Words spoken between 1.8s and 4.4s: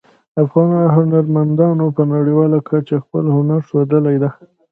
په نړیواله کچه خپل هنر ښودلی ده